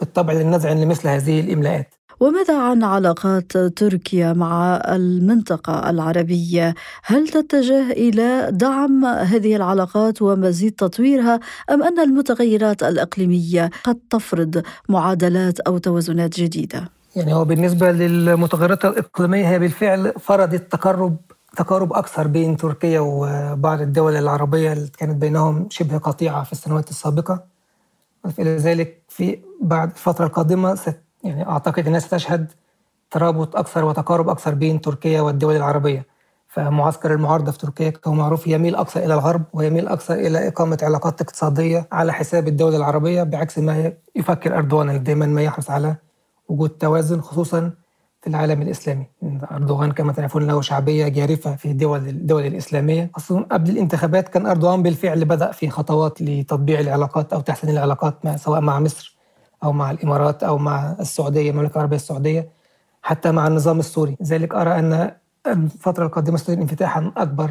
بالطبع 0.00 0.32
للنزع 0.32 0.72
لمثل 0.72 1.08
هذه 1.08 1.40
الإملاءات. 1.40 1.94
وماذا 2.20 2.58
عن 2.60 2.82
علاقات 2.82 3.56
تركيا 3.56 4.32
مع 4.32 4.82
المنطقة 4.88 5.90
العربية؟ 5.90 6.74
هل 7.04 7.28
تتجه 7.28 7.90
إلى 7.90 8.48
دعم 8.52 9.04
هذه 9.04 9.56
العلاقات 9.56 10.22
ومزيد 10.22 10.72
تطويرها 10.72 11.40
أم 11.70 11.82
أن 11.82 12.00
المتغيرات 12.00 12.82
الإقليمية 12.82 13.70
قد 13.84 13.98
تفرض 14.10 14.62
معادلات 14.88 15.60
أو 15.60 15.78
توازنات 15.78 16.40
جديدة؟ 16.40 16.88
يعني 17.16 17.34
هو 17.34 17.44
بالنسبة 17.44 17.92
للمتغيرات 17.92 18.84
الإقليمية 18.84 19.48
هي 19.48 19.58
بالفعل 19.58 20.12
فرضت 20.20 20.72
تقرب 20.72 21.16
تقارب 21.56 21.92
أكثر 21.92 22.26
بين 22.26 22.56
تركيا 22.56 23.00
وبعض 23.00 23.80
الدول 23.80 24.16
العربية 24.16 24.72
اللي 24.72 24.88
كانت 24.98 25.16
بينهم 25.16 25.66
شبه 25.70 25.98
قطيعة 25.98 26.44
في 26.44 26.52
السنوات 26.52 26.90
السابقة 26.90 27.44
لذلك 28.38 29.02
في 29.08 29.38
بعد 29.60 29.90
الفترة 29.90 30.26
القادمة 30.26 30.74
ست 30.74 31.07
يعني 31.24 31.48
أعتقد 31.48 31.86
الناس 31.86 32.04
ستشهد 32.06 32.52
ترابط 33.10 33.56
أكثر 33.56 33.84
وتقارب 33.84 34.28
أكثر 34.28 34.54
بين 34.54 34.80
تركيا 34.80 35.20
والدول 35.20 35.56
العربية. 35.56 36.06
فمعسكر 36.48 37.14
المعارضة 37.14 37.52
في 37.52 37.58
تركيا 37.58 37.90
كما 37.90 38.14
معروف 38.14 38.46
يميل 38.46 38.74
أكثر 38.76 39.04
إلى 39.04 39.14
الغرب 39.14 39.42
ويميل 39.52 39.88
أكثر 39.88 40.14
إلى 40.14 40.48
إقامة 40.48 40.78
علاقات 40.82 41.20
اقتصادية 41.20 41.88
على 41.92 42.12
حساب 42.12 42.48
الدول 42.48 42.74
العربية 42.74 43.22
بعكس 43.22 43.58
ما 43.58 43.92
يفكر 44.16 44.58
أردوغان 44.58 45.02
دائما 45.02 45.26
ما 45.26 45.42
يحرص 45.42 45.70
على 45.70 45.96
وجود 46.48 46.70
توازن 46.70 47.20
خصوصا 47.20 47.70
في 48.20 48.26
العالم 48.26 48.62
الإسلامي. 48.62 49.06
أردوغان 49.52 49.92
كما 49.92 50.12
تعرفون 50.12 50.46
له 50.46 50.60
شعبية 50.60 51.08
جارفة 51.08 51.56
في 51.56 51.70
الدول 51.70 52.08
الدول 52.08 52.46
الإسلامية. 52.46 53.10
أصلا 53.16 53.46
قبل 53.52 53.70
الانتخابات 53.70 54.28
كان 54.28 54.46
أردوغان 54.46 54.82
بالفعل 54.82 55.24
بدأ 55.24 55.52
في 55.52 55.70
خطوات 55.70 56.22
لتطبيع 56.22 56.80
العلاقات 56.80 57.32
أو 57.32 57.40
تحسين 57.40 57.70
العلاقات 57.70 58.24
مع 58.24 58.36
سواء 58.36 58.60
مع 58.60 58.80
مصر 58.80 59.17
أو 59.64 59.72
مع 59.72 59.90
الإمارات 59.90 60.42
أو 60.42 60.58
مع 60.58 60.96
السعودية 61.00 61.50
المملكة 61.50 61.74
العربية 61.74 61.96
السعودية 61.96 62.48
حتى 63.02 63.32
مع 63.32 63.46
النظام 63.46 63.78
السوري. 63.78 64.16
لذلك 64.20 64.54
أرى 64.54 64.78
أن 64.78 65.12
الفترة 65.46 66.06
القادمة 66.06 66.36
ستكون 66.36 66.60
انفتاحا 66.60 67.12
أكبر 67.16 67.50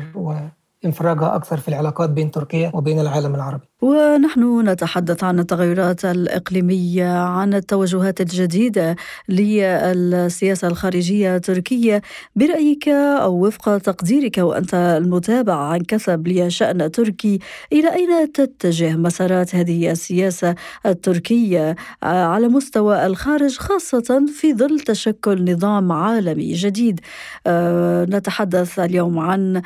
انفراجة 0.85 1.35
أكثر 1.35 1.57
في 1.57 1.67
العلاقات 1.67 2.09
بين 2.09 2.31
تركيا 2.31 2.71
وبين 2.73 2.99
العالم 2.99 3.35
العربي. 3.35 3.67
ونحن 3.81 4.69
نتحدث 4.69 5.23
عن 5.23 5.39
التغيرات 5.39 6.05
الإقليمية 6.05 7.17
عن 7.17 7.53
التوجهات 7.53 8.21
الجديدة 8.21 8.95
للسياسة 9.29 10.67
الخارجية 10.67 11.35
التركية 11.35 12.01
برأيك 12.35 12.87
أو 12.89 13.45
وفق 13.47 13.77
تقديرك 13.77 14.37
وأنت 14.37 14.73
المتابع 14.73 15.53
عن 15.53 15.79
كثب 15.79 16.27
لشأن 16.27 16.91
تركي 16.91 17.39
إلى 17.73 17.93
أين 17.93 18.31
تتجه 18.31 18.95
مسارات 18.95 19.55
هذه 19.55 19.91
السياسة 19.91 20.55
التركية 20.85 21.75
على 22.03 22.47
مستوى 22.47 23.05
الخارج 23.05 23.57
خاصة 23.57 24.25
في 24.33 24.53
ظل 24.53 24.79
تشكل 24.79 25.51
نظام 25.51 25.91
عالمي 25.91 26.53
جديد؟ 26.53 26.99
آه، 27.47 28.05
نتحدث 28.05 28.79
اليوم 28.79 29.19
عن 29.19 29.61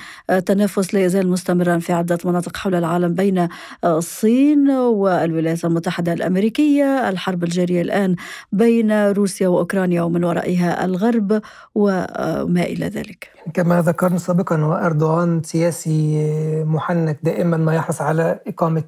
تنافس 0.45 0.93
يزال 1.03 1.27
مستمرا 1.27 1.79
في 1.79 1.93
عدة 1.93 2.17
مناطق 2.25 2.57
حول 2.57 2.75
العالم 2.75 3.13
بين 3.13 3.47
الصين 3.85 4.69
والولايات 4.69 5.65
المتحدة 5.65 6.13
الأمريكية 6.13 7.09
الحرب 7.09 7.43
الجارية 7.43 7.81
الآن 7.81 8.15
بين 8.51 9.11
روسيا 9.11 9.47
وأوكرانيا 9.47 10.01
ومن 10.01 10.23
ورائها 10.23 10.85
الغرب 10.85 11.41
وما 11.75 12.63
إلى 12.63 12.87
ذلك. 12.87 13.29
كما 13.53 13.81
ذكرنا 13.81 14.17
سابقا 14.17 14.55
أردوغان 14.85 15.43
سياسي 15.43 16.23
محنك 16.63 17.19
دائما 17.23 17.57
ما 17.57 17.75
يحرص 17.75 18.01
على 18.01 18.39
إقامة 18.47 18.83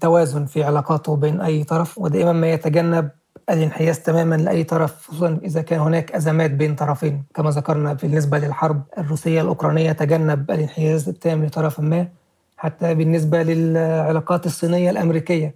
توازن 0.00 0.46
في 0.46 0.62
علاقاته 0.62 1.16
بين 1.16 1.40
أي 1.40 1.64
طرف 1.64 1.98
ودائما 1.98 2.32
ما 2.32 2.52
يتجنب 2.52 3.08
الانحياز 3.50 4.00
تماما 4.00 4.34
لأي 4.34 4.64
طرف 4.64 5.08
خصوصا 5.08 5.40
إذا 5.44 5.62
كان 5.62 5.80
هناك 5.80 6.12
أزمات 6.12 6.50
بين 6.50 6.74
طرفين. 6.74 7.24
كما 7.34 7.50
ذكرنا 7.50 7.92
بالنسبة 7.92 8.38
للحرب 8.38 8.82
الروسية 8.98 9.40
الأوكرانية 9.40 9.92
تجنب 9.92 10.50
الانحياز 10.50 11.08
التام 11.08 11.44
لطرف 11.44 11.80
ما 11.80 12.08
حتى 12.56 12.94
بالنسبة 12.94 13.42
للعلاقات 13.42 14.46
الصينية 14.46 14.90
الأمريكية. 14.90 15.54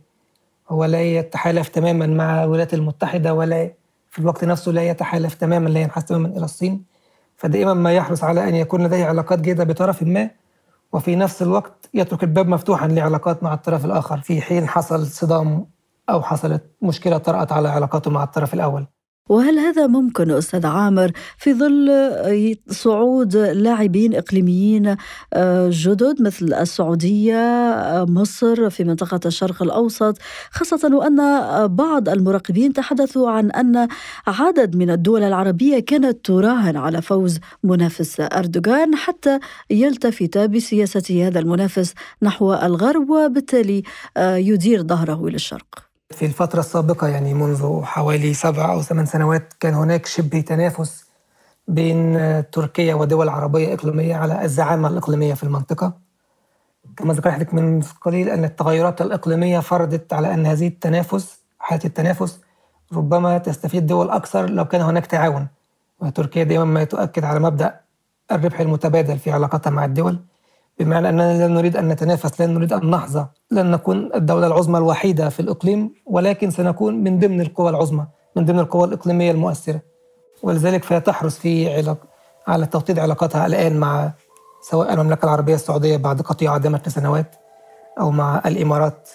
هو 0.69 0.85
لا 0.85 1.03
يتحالف 1.03 1.69
تماما 1.69 2.07
مع 2.07 2.45
الولايات 2.45 2.75
المتحدة 2.75 3.35
ولا 3.35 3.71
في 4.11 4.19
الوقت 4.19 4.45
نفسه 4.45 4.73
لا 4.73 4.83
يتحالف 4.83 5.35
تماما 5.35 5.69
لا 5.69 5.81
ينحاز 5.81 6.05
تماما 6.05 6.29
إلى 6.29 6.45
الصين. 6.45 6.85
فدائما 7.37 7.75
ما 7.75 7.93
يحرص 7.93 8.25
على 8.25 8.49
أن 8.49 8.55
يكون 8.55 8.83
لديه 8.87 9.05
علاقات 9.05 9.41
جيدة 9.41 9.65
بطرف 9.65 10.03
ما 10.03 10.31
وفي 10.93 11.17
نفس 11.17 11.43
الوقت 11.43 11.89
يترك 11.95 12.23
الباب 12.23 12.49
مفتوحا 12.49 12.89
لعلاقات 12.89 13.43
مع 13.43 13.55
الطرف 13.55 13.85
الآخر. 13.85 14.21
في 14.21 14.41
حين 14.43 14.69
حصل 14.69 15.07
صدام 15.07 15.67
أو 16.11 16.23
حصلت 16.23 16.63
مشكلة 16.83 17.19
طرأت 17.19 17.53
على 17.53 17.69
علاقاته 17.69 18.11
مع 18.11 18.25
الطرف 18.25 18.55
الأول. 18.55 18.87
وهل 19.31 19.59
هذا 19.59 19.87
ممكن 19.87 20.31
أستاذ 20.31 20.67
عامر 20.67 21.13
في 21.39 21.55
ظل 21.55 21.91
صعود 22.69 23.37
لاعبين 23.37 24.15
إقليميين 24.15 24.97
آه، 25.33 25.71
جدد 25.73 26.23
مثل 26.23 26.55
السعودية 26.55 27.35
آه، 27.35 28.05
مصر 28.05 28.71
في 28.71 28.85
منطقة 28.85 29.21
الشرق 29.27 29.63
الأوسط؟ 29.63 30.19
خاصة 30.51 30.97
وأن 30.97 31.17
بعض 31.67 32.09
المراقبين 32.09 32.73
تحدثوا 32.73 33.31
عن 33.31 33.51
أن 33.51 33.89
عدد 34.27 34.77
من 34.77 34.91
الدول 34.91 35.23
العربية 35.23 35.79
كانت 35.79 36.25
تراهن 36.25 36.77
على 36.77 37.03
فوز 37.03 37.39
منافس 37.65 38.21
أردوغان 38.21 38.97
حتى 38.97 39.39
يلتفت 39.71 40.39
بسياسة 40.39 41.27
هذا 41.27 41.39
المنافس 41.39 41.95
نحو 42.23 42.55
الغرب 42.55 43.11
وبالتالي 43.11 43.83
آه، 44.17 44.37
يدير 44.37 44.83
ظهره 44.83 45.29
للشرق 45.29 45.90
في 46.11 46.27
الفترة 46.27 46.61
السابقة 46.61 47.09
يعني 47.09 47.35
منذ 47.35 47.83
حوالي 47.83 48.35
سبع 48.35 48.73
أو 48.73 48.83
ثمان 48.83 49.07
سنوات 49.07 49.53
كان 49.61 49.75
هناك 49.75 50.07
شبه 50.07 50.41
تنافس 50.41 51.05
بين 51.69 52.19
تركيا 52.51 52.95
ودول 52.95 53.29
عربية 53.29 53.75
إقليمية 53.75 54.17
على 54.17 54.45
الزعامة 54.45 54.89
الإقليمية 54.89 55.35
في 55.35 55.43
المنطقة. 55.43 55.93
كما 56.97 57.15
ذكرت 57.15 57.39
لك 57.39 57.55
من 57.55 57.83
قليل 58.01 58.29
أن 58.29 58.45
التغيرات 58.45 59.03
الإقليمية 59.03 59.61
فرضت 59.61 60.13
على 60.13 60.35
أن 60.35 60.47
هذه 60.47 60.67
التنافس 60.67 61.39
حالة 61.59 61.81
التنافس 61.85 62.41
ربما 62.93 63.39
تستفيد 63.39 63.87
دول 63.87 64.11
أكثر 64.11 64.51
لو 64.51 64.65
كان 64.65 64.81
هناك 64.81 65.07
تعاون. 65.07 65.49
وتركيا 66.01 66.45
دائما 66.45 66.65
ما 66.65 66.85
تؤكد 66.85 67.25
على 67.25 67.41
مبدأ 67.41 67.81
الربح 68.33 68.61
المتبادل 68.61 69.19
في 69.19 69.31
علاقتها 69.31 69.71
مع 69.71 69.85
الدول. 69.85 70.19
بمعنى 70.81 71.09
أننا 71.09 71.39
لا 71.39 71.47
نريد 71.47 71.77
أن 71.77 71.89
نتنافس 71.89 72.41
لا 72.41 72.47
نريد 72.47 72.73
أن 72.73 72.91
نحظى 72.91 73.27
لن 73.51 73.71
نكون 73.71 74.11
الدولة 74.15 74.47
العظمى 74.47 74.79
الوحيدة 74.79 75.29
في 75.29 75.41
الإقليم 75.41 75.95
ولكن 76.07 76.51
سنكون 76.51 77.05
من 77.05 77.19
ضمن 77.19 77.41
القوى 77.41 77.71
العظمى 77.71 78.07
من 78.37 78.45
ضمن 78.45 78.59
القوى 78.59 78.85
الإقليمية 78.89 79.31
المؤثرة. 79.31 79.81
ولذلك 80.43 80.85
فهي 80.85 81.01
تحرص 81.01 81.39
في 81.39 81.75
علاق 81.75 81.99
على 82.47 82.67
توطيد 82.67 82.99
علاقاتها 82.99 83.47
الآن 83.47 83.77
مع 83.77 84.13
سواء 84.63 84.93
المملكة 84.93 85.25
العربية 85.25 85.55
السعودية 85.55 85.97
بعد 85.97 86.21
قطيعة 86.21 86.59
دامت 86.59 86.89
لسنوات 86.89 87.37
أو 88.01 88.11
مع 88.11 88.43
الإمارات 88.47 89.09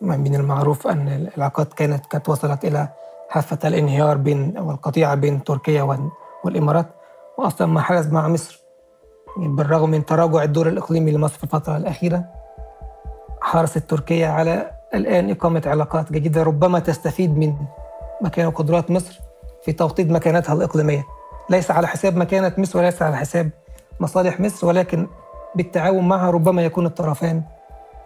من 0.00 0.34
المعروف 0.34 0.86
أن 0.86 1.08
العلاقات 1.08 1.74
كانت 1.74 2.06
قد 2.06 2.22
وصلت 2.28 2.64
إلى 2.64 2.88
حافة 3.28 3.58
الانهيار 3.64 4.16
بين 4.16 4.58
والقطيعة 4.58 5.14
بين 5.14 5.44
تركيا 5.44 6.06
والإمارات. 6.44 6.86
وأصلا 7.38 7.66
ما 7.66 7.80
حدث 7.80 8.12
مع 8.12 8.28
مصر 8.28 8.65
بالرغم 9.36 9.90
من 9.90 10.04
تراجع 10.04 10.42
الدور 10.42 10.68
الإقليمي 10.68 11.10
لمصر 11.12 11.36
في 11.38 11.44
الفترة 11.44 11.76
الأخيرة 11.76 12.24
حرصت 13.40 13.78
تركيا 13.78 14.28
على 14.28 14.70
الآن 14.94 15.30
إقامة 15.30 15.62
علاقات 15.66 16.12
جديدة 16.12 16.42
ربما 16.42 16.78
تستفيد 16.78 17.38
من 17.38 17.54
مكان 18.22 18.46
وقدرات 18.46 18.90
مصر 18.90 19.20
في 19.64 19.72
توطيد 19.72 20.10
مكانتها 20.10 20.52
الإقليمية. 20.52 21.04
ليس 21.50 21.70
على 21.70 21.86
حساب 21.86 22.16
مكانة 22.16 22.52
مصر 22.58 22.78
وليس 22.78 23.02
على 23.02 23.16
حساب 23.16 23.50
مصالح 24.00 24.40
مصر 24.40 24.66
ولكن 24.66 25.06
بالتعاون 25.54 26.08
معها 26.08 26.30
ربما 26.30 26.64
يكون 26.64 26.86
الطرفان 26.86 27.42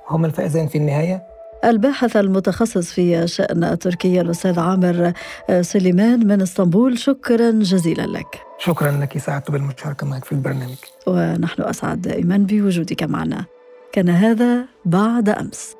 هما 0.08 0.26
الفائزين 0.26 0.66
في 0.66 0.78
النهاية. 0.78 1.29
الباحث 1.64 2.16
المتخصص 2.16 2.92
في 2.92 3.26
شأن 3.26 3.78
تركيا 3.78 4.22
الأستاذ 4.22 4.58
عامر 4.58 5.12
سليمان 5.60 6.26
من 6.26 6.42
إسطنبول 6.42 6.98
شكرا 6.98 7.50
جزيلا 7.50 8.06
لك. 8.06 8.40
شكرا 8.58 8.90
لك 8.90 9.18
سعدت 9.18 9.50
بالمشاركة 9.50 10.06
معك 10.06 10.24
في 10.24 10.32
البرنامج. 10.32 10.76
ونحن 11.06 11.62
أسعد 11.62 12.00
دائما 12.00 12.36
بوجودك 12.36 13.02
معنا. 13.02 13.44
كان 13.92 14.08
هذا 14.08 14.64
بعد 14.84 15.28
أمس. 15.28 15.79